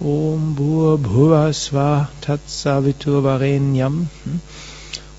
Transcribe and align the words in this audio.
Om 0.00 0.56
Bhur 0.56 0.98
Bhuvasva 0.98 2.08
Tatsaviturvarenyam. 2.20 4.08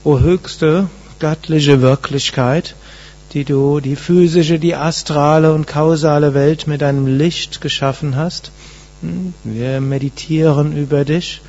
O 0.04 0.20
höchste 0.20 0.90
göttliche 1.20 1.82
Wirklichkeit, 1.82 2.76
die 3.32 3.46
du 3.46 3.80
die 3.80 3.96
physische, 3.96 4.60
die 4.60 4.76
astrale 4.76 5.54
und 5.54 5.66
kausale 5.66 6.34
Welt 6.34 6.68
mit 6.68 6.82
deinem 6.82 7.08
Licht 7.08 7.62
geschaffen 7.62 8.18
hast. 8.18 8.52
Wir 9.46 9.80
meditieren 9.80 10.76
über 10.76 11.06
dich. 11.06 11.42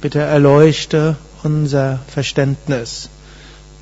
Bitte 0.00 0.18
erleuchte 0.18 1.16
unser 1.44 2.00
Verständnis. 2.08 3.08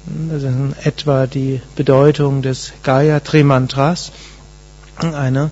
Das 0.07 0.43
ist 0.43 0.87
etwa 0.87 1.27
die 1.27 1.63
Bedeutung 1.75 2.43
des 2.43 2.75
Gayatri 2.83 3.45
Mantras. 3.45 4.13
Eine 4.99 5.51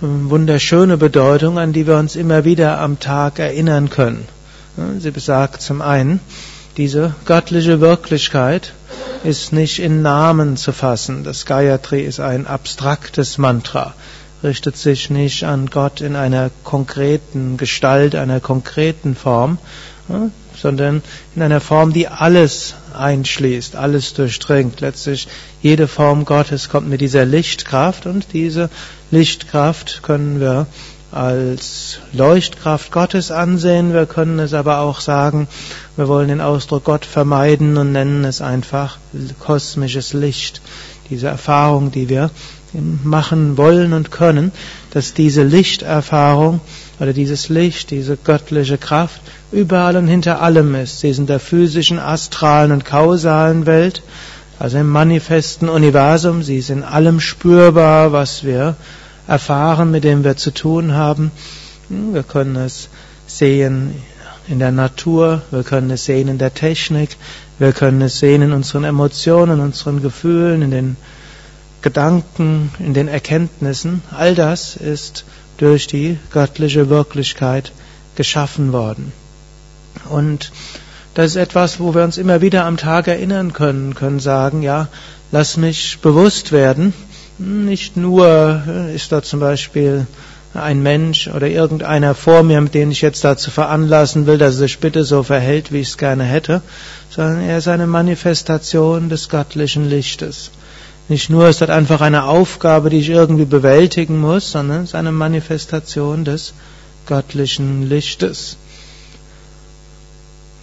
wunderschöne 0.00 0.96
Bedeutung, 0.96 1.58
an 1.58 1.72
die 1.72 1.86
wir 1.86 1.96
uns 1.96 2.16
immer 2.16 2.44
wieder 2.44 2.80
am 2.80 3.00
Tag 3.00 3.38
erinnern 3.38 3.90
können. 3.90 4.26
Sie 4.98 5.10
besagt 5.10 5.62
zum 5.62 5.80
einen, 5.80 6.20
diese 6.76 7.14
göttliche 7.24 7.80
Wirklichkeit 7.80 8.74
ist 9.24 9.52
nicht 9.52 9.78
in 9.78 10.02
Namen 10.02 10.58
zu 10.58 10.72
fassen. 10.72 11.24
Das 11.24 11.46
Gayatri 11.46 12.02
ist 12.02 12.20
ein 12.20 12.46
abstraktes 12.46 13.38
Mantra, 13.38 13.94
richtet 14.42 14.76
sich 14.76 15.08
nicht 15.08 15.44
an 15.44 15.70
Gott 15.70 16.02
in 16.02 16.14
einer 16.14 16.50
konkreten 16.62 17.56
Gestalt, 17.56 18.14
einer 18.14 18.40
konkreten 18.40 19.14
Form, 19.14 19.56
sondern 20.56 21.02
in 21.34 21.42
einer 21.42 21.60
Form, 21.60 21.92
die 21.92 22.08
alles 22.08 22.74
einschließt, 22.96 23.76
alles 23.76 24.14
durchdringt. 24.14 24.80
Letztlich 24.80 25.28
jede 25.62 25.88
Form 25.88 26.24
Gottes 26.24 26.68
kommt 26.68 26.88
mit 26.88 27.00
dieser 27.00 27.24
Lichtkraft 27.24 28.06
und 28.06 28.32
diese 28.32 28.70
Lichtkraft 29.10 30.02
können 30.02 30.40
wir 30.40 30.66
als 31.12 32.00
Leuchtkraft 32.12 32.92
Gottes 32.92 33.30
ansehen. 33.30 33.92
Wir 33.92 34.06
können 34.06 34.38
es 34.38 34.54
aber 34.54 34.80
auch 34.80 35.00
sagen, 35.00 35.48
wir 35.96 36.08
wollen 36.08 36.28
den 36.28 36.40
Ausdruck 36.40 36.84
Gott 36.84 37.04
vermeiden 37.04 37.76
und 37.76 37.92
nennen 37.92 38.24
es 38.24 38.40
einfach 38.40 38.98
kosmisches 39.38 40.12
Licht. 40.12 40.60
Diese 41.08 41.28
Erfahrung, 41.28 41.92
die 41.92 42.08
wir 42.08 42.30
machen 42.72 43.56
wollen 43.56 43.92
und 43.92 44.10
können, 44.10 44.52
dass 44.90 45.14
diese 45.14 45.42
Lichterfahrung 45.42 46.60
oder 46.98 47.12
dieses 47.12 47.48
Licht, 47.48 47.90
diese 47.90 48.16
göttliche 48.16 48.78
Kraft 48.78 49.20
überall 49.52 49.96
und 49.96 50.08
hinter 50.08 50.40
allem 50.42 50.74
ist. 50.74 51.00
Sie 51.00 51.08
ist 51.08 51.18
in 51.18 51.26
der 51.26 51.40
physischen, 51.40 51.98
astralen 51.98 52.72
und 52.72 52.84
kausalen 52.84 53.66
Welt, 53.66 54.02
also 54.58 54.78
im 54.78 54.88
manifesten 54.88 55.68
Universum. 55.68 56.42
Sie 56.42 56.58
ist 56.58 56.70
in 56.70 56.82
allem 56.82 57.20
spürbar, 57.20 58.12
was 58.12 58.44
wir 58.44 58.76
erfahren, 59.26 59.90
mit 59.90 60.04
dem 60.04 60.24
wir 60.24 60.36
zu 60.36 60.52
tun 60.52 60.94
haben. 60.94 61.30
Wir 61.88 62.22
können 62.22 62.56
es 62.56 62.88
sehen 63.26 63.94
in 64.48 64.58
der 64.58 64.72
Natur, 64.72 65.42
wir 65.50 65.64
können 65.64 65.90
es 65.90 66.04
sehen 66.04 66.28
in 66.28 66.38
der 66.38 66.54
Technik, 66.54 67.16
wir 67.58 67.72
können 67.72 68.00
es 68.02 68.18
sehen 68.18 68.42
in 68.42 68.52
unseren 68.52 68.84
Emotionen, 68.84 69.60
unseren 69.60 70.02
Gefühlen, 70.02 70.62
in 70.62 70.70
den 70.70 70.96
Gedanken, 71.86 72.72
in 72.80 72.94
den 72.94 73.06
Erkenntnissen. 73.06 74.02
All 74.10 74.34
das 74.34 74.74
ist 74.74 75.24
durch 75.56 75.86
die 75.86 76.18
göttliche 76.32 76.88
Wirklichkeit 76.88 77.70
geschaffen 78.16 78.72
worden. 78.72 79.12
Und 80.10 80.50
das 81.14 81.26
ist 81.26 81.36
etwas, 81.36 81.78
wo 81.78 81.94
wir 81.94 82.02
uns 82.02 82.18
immer 82.18 82.40
wieder 82.40 82.64
am 82.64 82.76
Tag 82.76 83.06
erinnern 83.06 83.52
können, 83.52 83.94
können 83.94 84.18
sagen, 84.18 84.62
ja, 84.62 84.88
lass 85.30 85.56
mich 85.56 86.00
bewusst 86.02 86.50
werden. 86.50 86.92
Nicht 87.38 87.96
nur 87.96 88.64
ist 88.92 89.12
da 89.12 89.22
zum 89.22 89.38
Beispiel 89.38 90.08
ein 90.54 90.82
Mensch 90.82 91.28
oder 91.28 91.46
irgendeiner 91.46 92.16
vor 92.16 92.42
mir, 92.42 92.60
mit 92.60 92.74
dem 92.74 92.90
ich 92.90 93.00
jetzt 93.00 93.22
dazu 93.22 93.52
veranlassen 93.52 94.26
will, 94.26 94.38
dass 94.38 94.54
er 94.54 94.66
sich 94.66 94.80
bitte 94.80 95.04
so 95.04 95.22
verhält, 95.22 95.70
wie 95.70 95.82
ich 95.82 95.90
es 95.90 95.98
gerne 95.98 96.24
hätte, 96.24 96.62
sondern 97.10 97.42
er 97.42 97.58
ist 97.58 97.68
eine 97.68 97.86
Manifestation 97.86 99.08
des 99.08 99.28
göttlichen 99.28 99.88
Lichtes. 99.88 100.50
Nicht 101.08 101.30
nur 101.30 101.48
ist 101.48 101.60
das 101.60 101.70
einfach 101.70 102.00
eine 102.00 102.24
Aufgabe, 102.24 102.90
die 102.90 102.98
ich 102.98 103.10
irgendwie 103.10 103.44
bewältigen 103.44 104.18
muss, 104.20 104.50
sondern 104.50 104.82
es 104.82 104.90
ist 104.90 104.94
eine 104.96 105.12
Manifestation 105.12 106.24
des 106.24 106.52
göttlichen 107.06 107.88
Lichtes. 107.88 108.56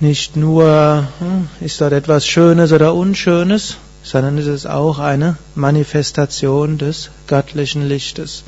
Nicht 0.01 0.35
nur 0.35 1.07
hm, 1.19 1.47
ist 1.61 1.79
dort 1.79 1.93
etwas 1.93 2.27
Schönes 2.27 2.73
oder 2.73 2.93
Unschönes, 2.93 3.77
sondern 4.03 4.37
es 4.37 4.47
ist 4.47 4.65
auch 4.65 4.99
eine 4.99 5.37
Manifestation 5.55 6.77
des 6.77 7.09
göttlichen 7.27 7.87
Lichtes. 7.87 8.43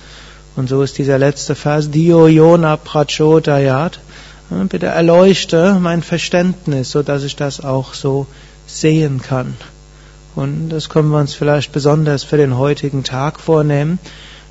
Und 0.58 0.68
so 0.68 0.82
ist 0.82 0.98
dieser 0.98 1.18
letzte 1.18 1.56
Vers, 1.56 1.92
Dio 1.92 2.28
Yona 2.28 2.76
Prachodayat. 2.76 4.00
Hm, 4.50 4.68
bitte 4.68 4.88
erleuchte 4.88 5.78
mein 5.80 6.04
Verständnis, 6.04 6.92
so 6.92 7.04
dass 7.04 7.24
ich 7.24 7.38
das 7.38 7.62
auch 7.62 7.94
so 7.94 8.28
sehen 8.68 9.22
kann. 9.22 9.56
Und 10.36 10.70
das 10.70 10.90
können 10.90 11.10
wir 11.10 11.20
uns 11.20 11.34
vielleicht 11.34 11.72
besonders 11.72 12.24
für 12.24 12.38
den 12.38 12.58
heutigen 12.58 13.04
Tag 13.04 13.40
vornehmen, 13.40 14.00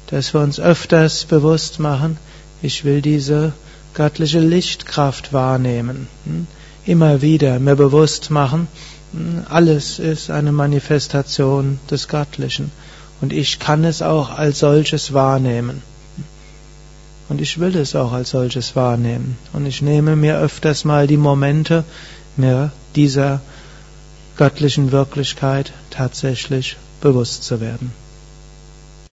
dass 0.06 0.32
wir 0.32 0.40
uns 0.40 0.58
öfters 0.58 1.24
bewusst 1.24 1.78
machen, 1.78 2.18
ich 2.62 2.84
will 2.84 3.02
diese 3.02 3.52
göttliche 3.92 4.40
Lichtkraft 4.40 5.32
wahrnehmen. 5.32 6.08
Hm? 6.24 6.46
Immer 6.86 7.22
wieder 7.22 7.58
mir 7.58 7.76
bewusst 7.76 8.30
machen, 8.30 8.68
hm, 9.12 9.44
alles 9.48 9.98
ist 9.98 10.30
eine 10.30 10.52
Manifestation 10.52 11.78
des 11.90 12.08
Göttlichen. 12.08 12.70
Und 13.20 13.32
ich 13.32 13.58
kann 13.58 13.84
es 13.84 14.02
auch 14.02 14.30
als 14.30 14.58
solches 14.58 15.12
wahrnehmen. 15.12 15.82
Und 17.28 17.40
ich 17.40 17.58
will 17.58 17.74
es 17.76 17.94
auch 17.94 18.12
als 18.12 18.30
solches 18.30 18.76
wahrnehmen. 18.76 19.38
Und 19.52 19.64
ich 19.66 19.80
nehme 19.80 20.16
mir 20.16 20.38
öfters 20.38 20.84
mal 20.84 21.06
die 21.06 21.16
Momente, 21.16 21.84
mir 22.36 22.70
dieser 22.96 23.40
göttlichen 24.36 24.92
Wirklichkeit 24.92 25.72
tatsächlich 25.90 26.76
bewusst 27.00 27.44
zu 27.44 27.60
werden. 27.60 27.92